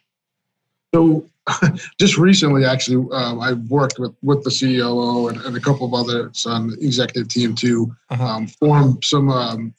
[0.94, 1.26] So,
[2.00, 5.94] just recently, actually, um, I worked with with the COO and, and, a couple of
[5.94, 8.26] others on the executive team to uh-huh.
[8.26, 9.74] um, form some um,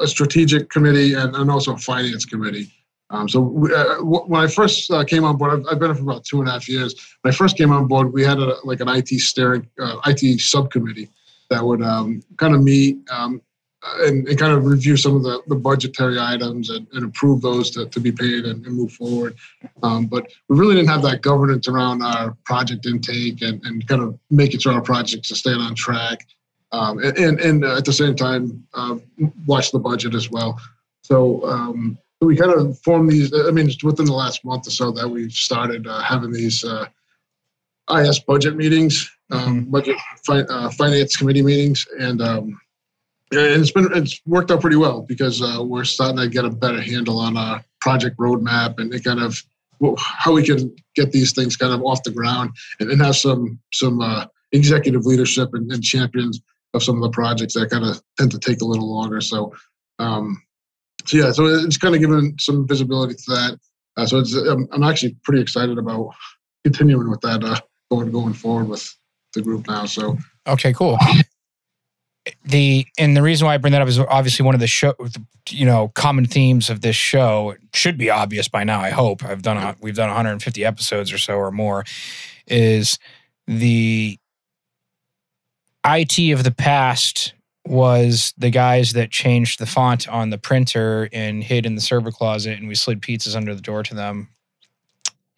[0.00, 2.72] a strategic committee and, and also a finance committee.
[3.10, 5.90] Um, so we, uh, w- when I first uh, came on board, I've, I've, been
[5.90, 6.94] here for about two and a half years.
[7.22, 10.40] When I first came on board, we had a, like an IT steering, uh, IT
[10.40, 11.08] subcommittee
[11.50, 13.42] that would um, kind of meet um,
[13.82, 17.70] and, and, kind of review some of the, the budgetary items and, and approve those
[17.70, 19.34] to, to be paid and, and move forward.
[19.82, 24.02] Um, but we really didn't have that governance around our project intake and, and kind
[24.02, 26.26] of making sure our projects are staying on track
[26.72, 28.96] um, and and uh, at the same time uh,
[29.46, 30.60] watch the budget as well.
[31.02, 33.32] So um, we kind of formed these.
[33.34, 36.64] I mean, it's within the last month or so that we've started uh, having these
[36.64, 36.86] uh,
[37.92, 39.70] IS budget meetings, um, mm-hmm.
[39.70, 42.60] budget fi- uh, finance committee meetings, and um,
[43.32, 46.50] and it's been it's worked out pretty well because uh, we're starting to get a
[46.50, 49.42] better handle on our project roadmap and it kind of
[49.96, 53.58] how we can get these things kind of off the ground and, and have some
[53.72, 54.00] some
[54.52, 56.40] executive leadership and, and champions
[56.74, 59.20] of some of the projects that kind of tend to take a little longer.
[59.20, 59.52] So,
[59.98, 60.42] um,
[61.06, 63.58] so yeah, so it's kind of given some visibility to that.
[63.96, 66.10] Uh, so it's, I'm, I'm, actually pretty excited about
[66.64, 68.96] continuing with that uh, going going forward with
[69.34, 69.86] the group now.
[69.86, 70.16] So
[70.46, 70.98] okay, cool.
[72.44, 74.94] The and the reason why I bring that up is obviously one of the show,
[75.48, 78.80] you know, common themes of this show it should be obvious by now.
[78.80, 81.84] I hope I've done a, we've done 150 episodes or so or more.
[82.46, 82.98] Is
[83.46, 84.18] the
[85.84, 87.32] IT of the past
[87.66, 92.10] was the guys that changed the font on the printer and hid in the server
[92.10, 94.28] closet, and we slid pizzas under the door to them.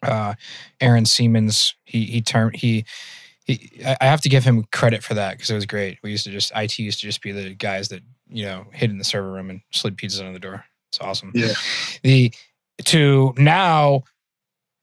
[0.01, 0.33] Uh,
[0.81, 2.85] Aaron Siemens, he he turned he.
[3.45, 5.99] He, I have to give him credit for that because it was great.
[6.01, 8.89] We used to just IT used to just be the guys that you know hid
[8.89, 10.65] in the server room and slid pizzas under the door.
[10.89, 11.31] It's awesome.
[11.33, 11.53] Yeah.
[12.03, 12.33] The
[12.85, 14.03] to now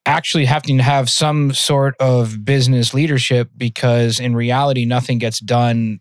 [0.06, 6.00] actually having to have some sort of business leadership because in reality nothing gets done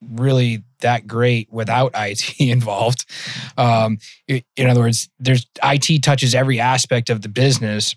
[0.00, 3.04] really that great without IT involved.
[3.56, 7.96] Um, in other words, there's IT touches every aspect of the business.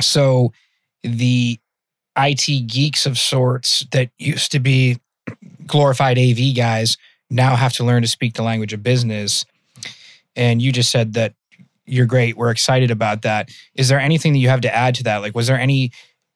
[0.00, 0.52] So
[1.02, 1.60] the
[2.16, 4.98] IT geeks of sorts that used to be
[5.66, 6.96] glorified AV guys
[7.30, 9.44] now have to learn to speak the language of business.
[10.36, 11.34] And you just said that
[11.86, 12.36] you're great.
[12.36, 13.50] We're excited about that.
[13.74, 15.18] Is there anything that you have to add to that?
[15.18, 15.92] Like, was there any,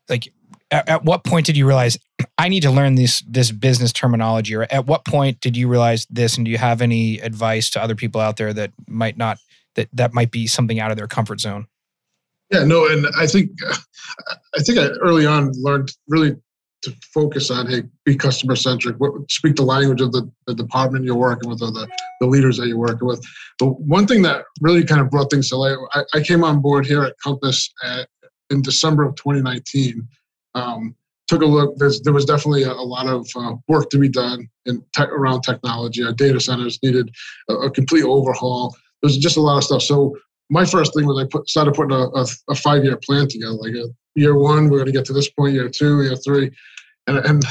[0.09, 0.33] like,
[0.71, 1.99] at, at what point did you realize
[2.39, 6.07] I need to learn this this business terminology, or at what point did you realize
[6.11, 6.37] this?
[6.37, 9.39] And do you have any advice to other people out there that might not
[9.75, 11.67] that that might be something out of their comfort zone?
[12.51, 13.51] Yeah, no, and I think
[14.55, 16.37] I think I early on learned really
[16.83, 18.97] to focus on hey be customer centric
[19.29, 21.89] speak the language of the, the department you're working with or the,
[22.21, 23.25] the leaders that you're working with.
[23.59, 26.61] But one thing that really kind of brought things to light i, I came on
[26.61, 28.09] board here at compass at,
[28.51, 30.07] in december of 2019
[30.55, 30.95] um,
[31.29, 34.09] took a look There's, there was definitely a, a lot of uh, work to be
[34.09, 36.05] done in around technology.
[36.05, 37.11] Our data centers needed
[37.49, 38.75] a, a, complete overhaul.
[39.03, 39.83] There's just a lot of stuff.
[39.83, 40.17] So
[40.51, 43.75] my first thing was i put, started putting a, a, a five-year plan together like
[43.75, 46.51] a, year one, we're going to get to this point, year two, year three.
[47.07, 47.45] And, and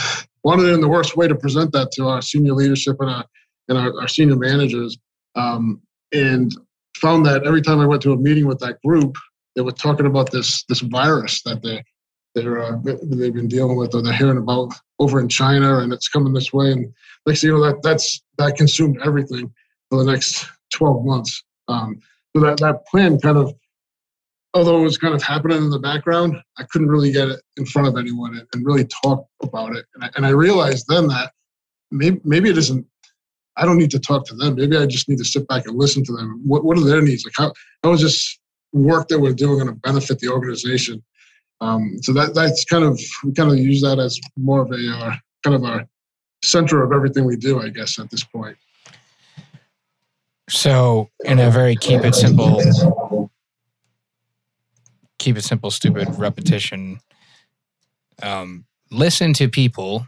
[0.44, 3.26] wanted in the worst way to present that to our senior leadership and our,
[3.70, 4.98] and our, our senior managers.
[5.36, 5.82] Um,
[6.14, 6.52] and
[6.98, 9.16] found that every time I went to a meeting with that group,
[9.56, 11.84] they were talking about this this virus that they
[12.36, 16.10] they're uh, they've been dealing with or they're hearing about over in China and it's
[16.10, 16.72] coming this way.
[16.72, 16.94] And
[17.26, 19.52] thing you know, that that's that consumed everything
[19.90, 21.44] for the next 12 months.
[21.68, 22.00] Um,
[22.36, 23.54] so that that plan kind of
[24.54, 27.66] although it was kind of happening in the background, I couldn't really get it in
[27.66, 29.86] front of anyone and, and really talk about it.
[29.94, 31.34] And I, and I, realized then that
[31.92, 32.86] maybe, maybe it isn't,
[33.58, 34.56] I don't need to talk to them.
[34.56, 36.42] Maybe I just need to sit back and listen to them.
[36.46, 37.26] What, what are their needs?
[37.26, 37.52] Like how,
[37.84, 38.40] how is this
[38.72, 41.04] work that we're doing going to benefit the organization?
[41.60, 44.90] Um, so that that's kind of, we kind of use that as more of a
[44.90, 45.86] uh, kind of a
[46.46, 48.58] center of everything we do, I guess, at this point.
[50.48, 52.62] So, in a very keep it simple,
[55.18, 57.00] keep it simple, stupid repetition,
[58.22, 60.08] um, listen to people,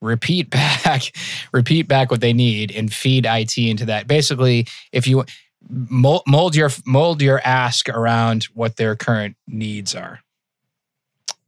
[0.00, 1.12] repeat back,
[1.52, 4.08] repeat back what they need, and feed IT into that.
[4.08, 5.24] Basically, if you
[5.68, 10.20] mold, mold your mold your ask around what their current needs are.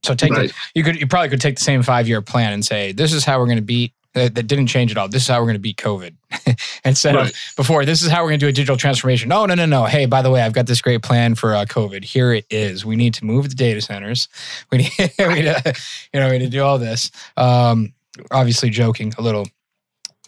[0.05, 0.51] So take Right.
[0.51, 3.13] the, you could you probably could take the same five year plan and say this
[3.13, 5.09] is how we're going to beat that, that didn't change at all.
[5.09, 6.15] This is how we're going to beat COVID
[6.85, 7.85] instead of before.
[7.85, 9.29] This is how we're going to do a digital transformation.
[9.29, 9.85] No, no, no, no.
[9.85, 12.05] Hey, by the way, I've got this great plan for uh, COVID.
[12.05, 12.85] Here it is.
[12.85, 14.29] We need to move the data centers.
[14.71, 15.75] We need, we need to,
[16.13, 17.11] you know, we need to do all this.
[17.37, 17.93] Um,
[18.31, 19.47] obviously, joking a little.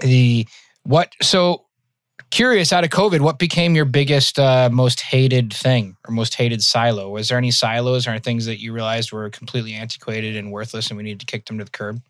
[0.01, 0.47] The
[0.85, 1.15] what?
[1.23, 1.65] So
[2.31, 6.63] curious out of COVID, what became your biggest, uh, most hated thing or most hated
[6.63, 7.11] silo?
[7.11, 10.97] Was there any silos or things that you realized were completely antiquated and worthless, and
[10.97, 12.01] we needed to kick them to the curb?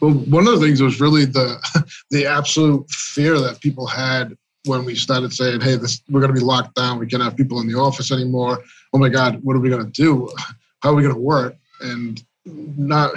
[0.00, 1.58] Well, one of the things was really the
[2.10, 6.40] the absolute fear that people had when we started saying, "Hey, this we're going to
[6.40, 6.98] be locked down.
[6.98, 8.62] We can't have people in the office anymore.
[8.92, 10.28] Oh my God, what are we going to do?
[10.82, 13.12] How are we going to work?" And not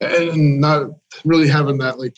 [0.00, 0.90] and not
[1.24, 2.16] really having that like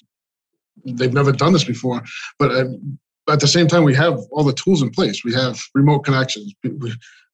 [0.85, 2.03] they've never done this before,
[2.39, 2.99] but um,
[3.31, 5.25] at the same time, we have all the tools in place.
[5.25, 6.55] We have remote connections.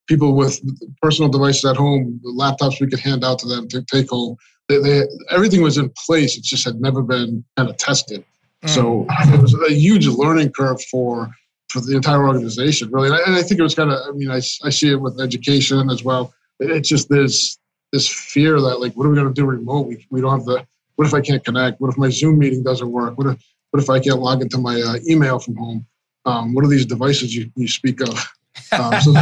[0.07, 0.61] People with
[1.03, 4.37] personal devices at home, laptops we could hand out to them to take home
[4.69, 6.37] they, they, everything was in place.
[6.37, 8.25] It just had never been kind of tested.
[8.67, 11.31] So it was a huge learning curve for
[11.69, 13.09] for the entire organization, really.
[13.09, 13.99] And I, and I think it was kind of.
[14.07, 16.33] I mean, I, I see it with education as well.
[16.61, 17.59] It's just there's
[17.93, 19.87] this fear that like, what are we going to do remote?
[19.87, 20.67] We, we don't have the.
[20.97, 21.81] What if I can't connect?
[21.81, 23.19] What if my Zoom meeting doesn't work?
[23.19, 25.87] What if what if I can't log into my uh, email from home?
[26.25, 28.27] Um, what are these devices you, you speak of?
[28.73, 29.13] Um, so,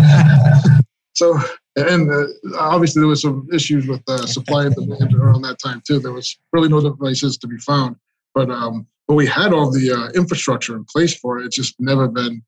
[1.13, 1.41] so
[1.77, 2.27] and uh,
[2.59, 5.99] obviously there was some issues with uh, supply and demand around that time too.
[5.99, 7.97] There was really no devices to be found,
[8.35, 11.47] but um, but we had all the uh, infrastructure in place for it.
[11.47, 12.43] It's just never been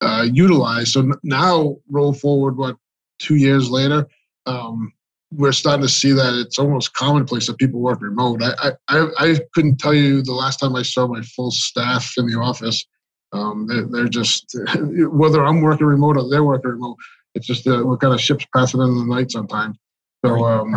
[0.00, 0.92] uh, utilized.
[0.92, 2.76] So now, roll forward, what
[3.18, 4.06] two years later,
[4.46, 4.92] um,
[5.32, 8.42] we're starting to see that it's almost commonplace that people work remote.
[8.42, 12.14] I I, I, I couldn't tell you the last time I saw my full staff
[12.16, 12.84] in the office.
[13.32, 16.96] Um, they're, they're just whether I'm working remote or they're working remote.
[17.36, 19.76] It's just uh, what kind of ships passing in the night sometimes.
[20.24, 20.74] So, um,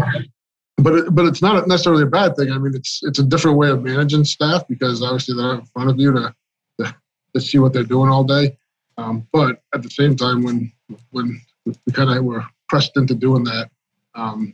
[0.77, 2.51] but it, but it's not necessarily a bad thing.
[2.51, 5.89] I mean, it's it's a different way of managing staff because obviously they're in front
[5.89, 6.35] of you to
[6.79, 6.95] to,
[7.33, 8.57] to see what they're doing all day.
[8.97, 10.71] Um, but at the same time, when
[11.11, 13.69] when we kind of were pressed into doing that,
[14.15, 14.53] um,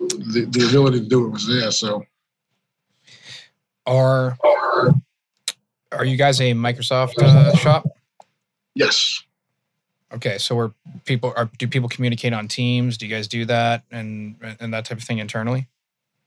[0.00, 1.70] the the ability to do it was there.
[1.70, 2.04] So
[3.86, 4.38] Are
[5.92, 7.86] are you guys a Microsoft uh, shop?
[8.74, 9.22] yes,
[10.16, 10.72] Okay, so where
[11.04, 12.96] people are do people communicate on Teams?
[12.96, 15.68] Do you guys do that and and that type of thing internally?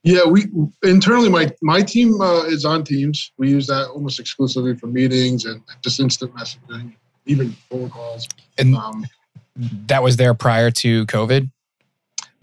[0.04, 0.46] Yeah, we
[0.82, 3.32] internally my my team uh, is on Teams.
[3.36, 6.94] We use that almost exclusively for meetings and just instant messaging,
[7.26, 8.28] even phone calls.
[8.58, 9.06] And Um,
[9.88, 11.50] that was there prior to COVID.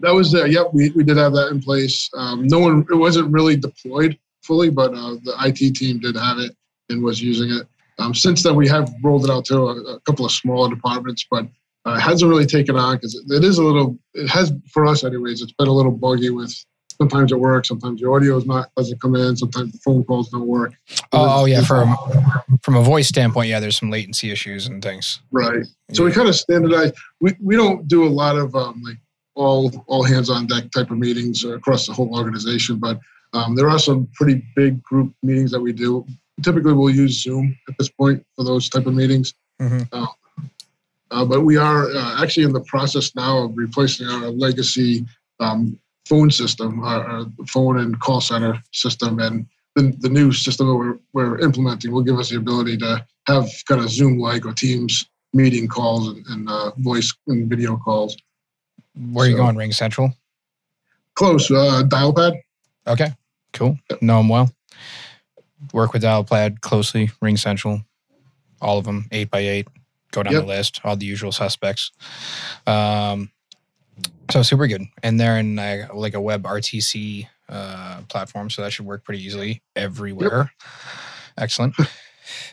[0.00, 0.46] that was there.
[0.46, 2.08] Yep, we, we did have that in place.
[2.14, 6.38] Um, no one, it wasn't really deployed fully, but uh, the IT team did have
[6.38, 6.54] it
[6.90, 7.66] and was using it.
[7.98, 11.26] Um, since then, we have rolled it out to a, a couple of smaller departments,
[11.30, 11.46] but
[11.84, 13.98] uh, hasn't really taken on because it, it is a little.
[14.14, 15.42] It has for us, anyways.
[15.42, 16.54] It's been a little buggy with.
[17.00, 17.68] Sometimes it works.
[17.68, 19.36] Sometimes the audio is not doesn't come in.
[19.36, 20.72] Sometimes the phone calls don't work.
[21.12, 21.96] Oh, oh yeah, from
[22.62, 25.20] from a voice standpoint, yeah, there's some latency issues and things.
[25.30, 25.64] Right.
[25.92, 26.92] So we kind of standardize.
[27.20, 28.98] We, we don't do a lot of um, like
[29.34, 32.98] all all hands on deck type of meetings across the whole organization, but
[33.32, 36.04] um, there are some pretty big group meetings that we do.
[36.42, 39.34] Typically, we'll use Zoom at this point for those type of meetings.
[39.60, 39.88] Mhm.
[41.10, 45.06] Uh, but we are uh, actually in the process now of replacing our legacy
[45.40, 50.66] um, phone system, our, our phone and call center system, and the, the new system
[50.68, 54.44] that we're, we're implementing will give us the ability to have kind of Zoom like
[54.44, 58.16] or Teams meeting calls and, and uh, voice and video calls.
[59.12, 59.56] Where are you going?
[59.56, 60.14] RingCentral.
[61.14, 62.40] Close uh, Dialpad.
[62.86, 63.12] Okay,
[63.52, 63.78] cool.
[64.00, 64.50] Know them well.
[65.72, 67.08] Work with Dialpad closely.
[67.22, 67.84] RingCentral,
[68.60, 69.68] all of them, eight by eight.
[70.12, 70.42] Go down Yep.
[70.42, 71.92] the list, all the usual suspects.
[72.66, 73.30] Um,
[74.30, 78.86] so super good, and they're in uh, like a WebRTC uh, platform, so that should
[78.86, 80.52] work pretty easily everywhere.
[81.36, 81.74] Excellent.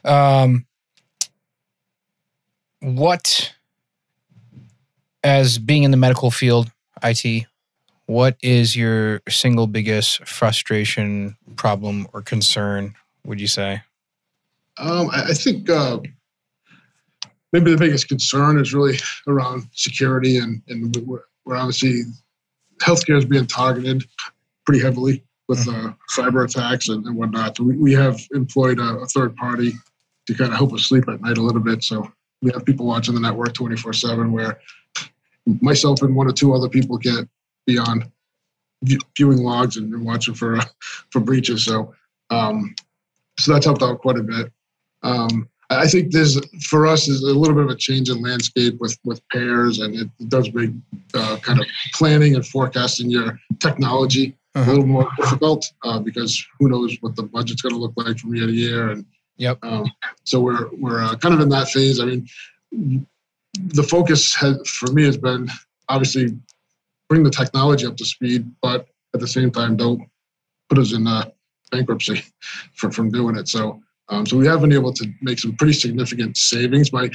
[0.03, 0.65] Um,
[2.82, 3.53] what,
[5.23, 6.71] as being in the medical field,
[7.03, 7.45] IT,
[8.05, 12.95] what is your single biggest frustration, problem, or concern?
[13.26, 13.82] Would you say?
[14.78, 15.99] Um, I, I think uh,
[17.53, 18.97] maybe the biggest concern is really
[19.28, 22.01] around security, and and we're, we're obviously
[22.82, 24.03] healthcare is being targeted
[24.65, 27.57] pretty heavily with uh, cyber attacks and, and whatnot.
[27.57, 29.73] So we, we have employed a, a third party
[30.28, 31.84] to kind of help us sleep at night a little bit.
[31.84, 32.11] So
[32.41, 34.59] we have people watching the network 24 7 where
[35.61, 37.28] myself and one or two other people get
[37.67, 38.09] beyond
[39.17, 40.59] viewing logs and, watching for
[41.11, 41.65] for breaches.
[41.65, 41.93] So
[42.30, 42.76] um,
[43.39, 44.51] so that's helped out quite a bit.
[45.03, 48.79] Um, I think there's for us is a little bit of a change in landscape
[48.79, 50.71] with with pairs, and it, does make
[51.13, 54.69] uh, kind of planning and forecasting your technology uh-huh.
[54.69, 58.17] a little more difficult uh, because who knows what the budget's going to look like
[58.19, 59.05] from year to year, and
[59.38, 59.57] yep.
[59.63, 59.91] Um,
[60.23, 61.99] so we're we're uh, kind of in that phase.
[61.99, 62.27] I mean,
[63.55, 65.49] the focus has, for me has been
[65.89, 66.38] obviously
[67.09, 70.01] bring the technology up to speed, but at the same time, don't
[70.69, 71.29] put us in uh,
[71.76, 72.23] bankruptcy
[72.76, 73.47] for, from doing it.
[73.47, 77.09] So, um, so we have been able to make some pretty significant savings by.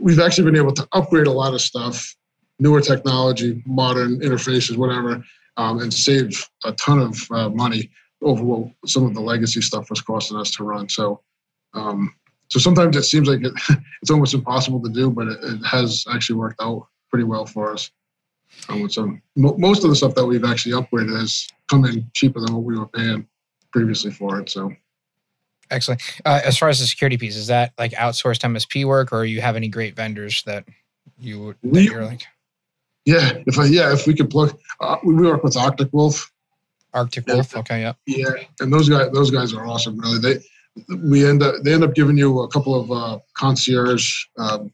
[0.00, 2.14] We've actually been able to upgrade a lot of stuff,
[2.58, 5.22] newer technology, modern interfaces, whatever,
[5.56, 7.90] um, and save a ton of uh, money
[8.22, 10.88] over what some of the legacy stuff was costing us to run.
[10.88, 11.20] So,
[11.74, 12.12] um,
[12.48, 13.52] so sometimes it seems like it,
[14.02, 17.72] it's almost impossible to do, but it, it has actually worked out pretty well for
[17.72, 17.90] us.
[18.68, 22.54] Um, so most of the stuff that we've actually upgraded has come in cheaper than
[22.54, 23.26] what we were paying
[23.74, 24.48] previously for it.
[24.48, 24.72] So
[25.70, 26.00] excellent.
[26.24, 29.40] Uh, as far as the security piece, is that like outsourced MSP work, or you
[29.40, 30.64] have any great vendors that
[31.18, 32.22] you that we, you're like?
[33.04, 36.32] Yeah, if I, yeah, if we could plug, uh, we work with Arctic Wolf.
[36.94, 37.58] Arctic Wolf, yeah.
[37.58, 37.92] okay, yeah.
[38.06, 39.98] Yeah, and those guys, those guys are awesome.
[39.98, 44.24] Really, they we end up they end up giving you a couple of uh, concierge
[44.38, 44.72] um,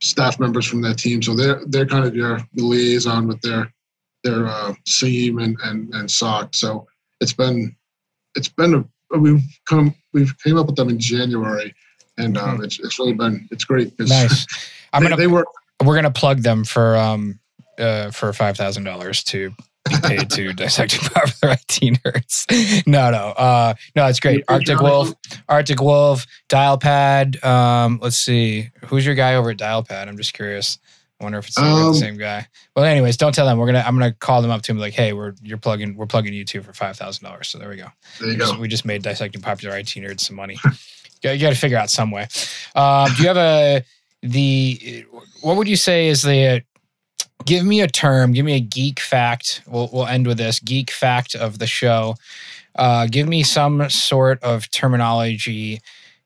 [0.00, 1.20] staff members from that team.
[1.22, 3.72] So they're they're kind of your liaison with their
[4.22, 6.54] their uh, SIEM and, and and SOC.
[6.54, 6.86] So
[7.20, 7.76] it's been
[8.34, 11.74] it's been a, we've come we've came up with them in January,
[12.18, 12.64] and um, mm-hmm.
[12.64, 13.92] it's it's really been it's great.
[13.98, 14.46] Nice.
[14.92, 15.46] I'm they, gonna they work.
[15.84, 17.40] We're gonna plug them for um
[17.78, 19.50] uh for five thousand dollars to
[19.88, 22.86] be paid to dissecting popular IT nerds.
[22.86, 24.44] no, no, uh, no, it's great.
[24.48, 25.14] Arctic Wolf,
[25.48, 27.42] Arctic Wolf, Dialpad.
[27.44, 30.08] Um, let's see, who's your guy over at Dialpad?
[30.08, 30.78] I'm just curious.
[31.22, 32.48] I wonder if it's um, the same guy.
[32.74, 33.58] Well, anyways, don't tell them.
[33.58, 33.84] We're gonna.
[33.86, 35.96] I'm gonna call them up to him like, hey, we're you're plugging.
[35.96, 37.48] We're plugging you two for five thousand dollars.
[37.48, 37.86] So there we go.
[38.18, 38.46] There you we go.
[38.46, 40.58] Just, we just made dissecting popular IT nerds some money.
[41.22, 42.26] you got to figure out some way.
[42.74, 43.84] Um, do you have a
[44.22, 45.06] the?
[45.42, 46.64] What would you say is the
[47.44, 49.62] give me a term, give me a geek fact.
[49.66, 52.16] We'll, we'll end with this geek fact of the show.
[52.74, 55.80] Uh, give me some sort of terminology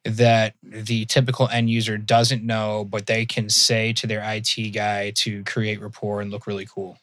[0.07, 5.11] that the typical end user doesn't know, but they can say to their IT guy
[5.17, 6.99] to create rapport and look really cool.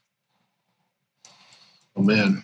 [1.96, 2.44] Oh, man.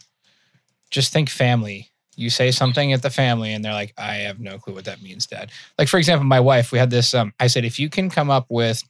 [0.89, 1.89] Just think family.
[2.15, 5.01] You say something at the family, and they're like, I have no clue what that
[5.01, 5.51] means, dad.
[5.77, 7.13] Like, for example, my wife, we had this.
[7.13, 8.83] Um, I said, if you can come up with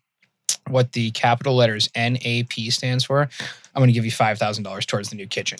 [0.67, 5.15] what the capital letters NAP stands for, I'm going to give you $5,000 towards the
[5.15, 5.59] new kitchen.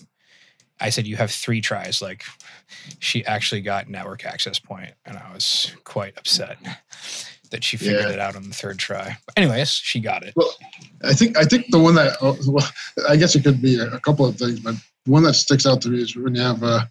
[0.82, 2.02] I said, You have three tries.
[2.02, 2.24] Like,
[3.00, 6.58] she actually got network access point, and I was quite upset
[7.52, 8.14] that she figured yeah.
[8.14, 9.18] it out on the third try.
[9.26, 10.34] But anyways, she got it.
[10.36, 10.54] Well,
[11.04, 12.68] I think I think the one that oh, well,
[13.08, 14.76] I guess it could be a, couple of things, but
[15.06, 16.86] one that sticks out to me is when you have uh,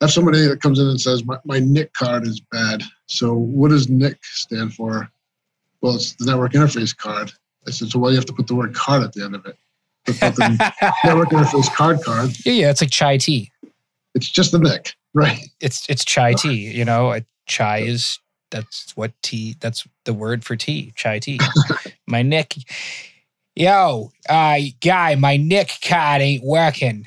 [0.00, 2.82] have somebody that comes in and says, my, my NIC card is bad.
[3.06, 5.10] So what does NIC stand for?
[5.80, 7.32] Well, it's the network interface card.
[7.66, 9.34] I said, so why do you have to put the word card at the end
[9.34, 9.56] of it?
[10.08, 12.30] Network interface card card.
[12.44, 13.50] Yeah, yeah, it's like chai tea.
[14.14, 15.40] It's just the NIC, right?
[15.60, 16.70] It's it's chai tea.
[16.70, 18.18] You know, chai is
[18.50, 19.56] that's what tea.
[19.60, 20.92] That's the word for tea.
[20.96, 21.40] Chai tea.
[22.06, 22.54] my NIC,
[23.56, 27.06] Yo, uh, guy, my NIC card ain't working.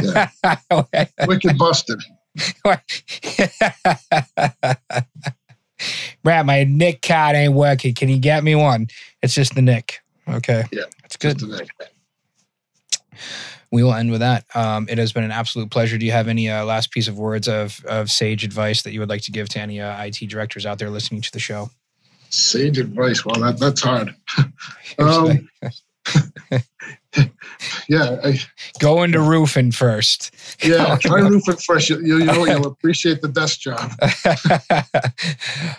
[0.00, 0.28] Yeah.
[1.26, 2.00] Wicked busted.
[6.22, 7.92] Brad, my NIC card ain't working.
[7.94, 8.86] Can you get me one?
[9.20, 10.00] It's just the NIC.
[10.28, 10.62] Okay.
[10.70, 10.84] Yeah.
[11.04, 11.42] It's good.
[13.72, 14.44] We will end with that.
[14.54, 15.96] Um, it has been an absolute pleasure.
[15.96, 19.00] Do you have any uh, last piece of words of, of sage advice that you
[19.00, 21.70] would like to give to any uh, IT directors out there listening to the show?
[22.30, 23.24] Sage advice.
[23.24, 24.14] Well, that, that's hard.
[24.98, 25.48] um,
[27.88, 28.20] yeah.
[28.24, 28.38] I,
[28.78, 30.34] Go into roofing first.
[30.64, 31.90] Yeah, try roofing first.
[31.90, 33.92] You, you, know, you'll appreciate the desk job.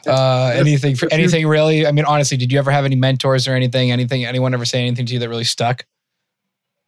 [0.07, 1.85] uh, anything for anything really?
[1.87, 3.91] I mean, honestly, did you ever have any mentors or anything?
[3.91, 4.25] Anything?
[4.25, 5.85] Anyone ever say anything to you that really stuck?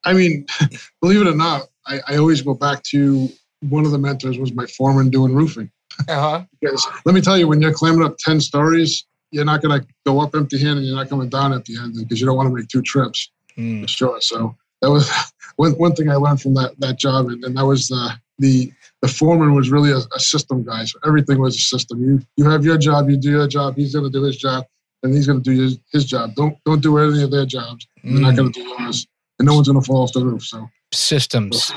[0.05, 0.45] I mean,
[1.01, 3.29] believe it or not, I, I always go back to
[3.69, 5.71] one of the mentors was my foreman doing roofing.
[6.07, 6.43] Uh-huh.
[6.61, 9.87] because let me tell you, when you're climbing up ten stories, you're not going to
[10.05, 10.83] go up empty-handed.
[10.83, 13.31] You're not coming down empty-handed because you don't want to make two trips.
[13.57, 13.87] Mm.
[13.89, 14.19] Sure.
[14.21, 15.09] So that was
[15.55, 18.71] one, one thing I learned from that that job, and, and that was the the
[19.01, 20.85] the foreman was really a, a, system guy.
[20.85, 22.01] So everything was a system.
[22.03, 23.75] You you have your job, you do your job.
[23.75, 24.65] He's going to do his job,
[25.03, 26.35] and he's going to do his, his job.
[26.35, 27.87] Don't don't do any of their jobs.
[28.03, 28.13] Mm.
[28.13, 29.07] They're not going to do yours,
[29.39, 30.43] and no one's going to fall off the roof.
[30.43, 31.65] So systems.
[31.65, 31.75] So.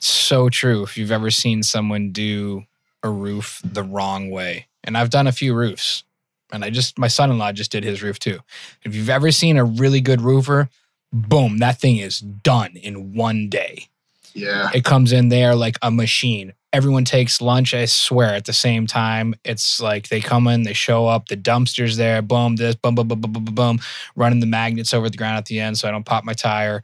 [0.00, 0.82] so true.
[0.82, 2.64] If you've ever seen someone do
[3.02, 6.04] a roof the wrong way, and I've done a few roofs,
[6.52, 8.40] And I just my son-in-law just did his roof too.
[8.82, 10.68] If you've ever seen a really good roofer,
[11.12, 13.88] boom, that thing is done in one day.
[14.34, 14.70] Yeah.
[14.74, 16.52] It comes in there like a machine.
[16.74, 19.36] Everyone takes lunch, I swear, at the same time.
[19.44, 23.06] It's like they come in, they show up, the dumpster's there, boom, this, boom, boom,
[23.06, 23.78] boom, boom, boom, boom, boom,
[24.16, 26.82] running the magnets over the ground at the end so I don't pop my tire,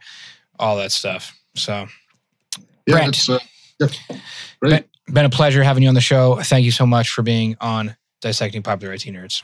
[0.57, 1.37] all that stuff.
[1.55, 1.87] So,
[2.87, 2.93] Yeah.
[2.95, 3.17] Brandt.
[3.17, 3.39] It's, uh,
[3.81, 3.87] yeah.
[4.61, 4.85] Great.
[5.11, 6.37] been a pleasure having you on the show.
[6.41, 9.43] Thank you so much for being on Dissecting Popular IT Nerds.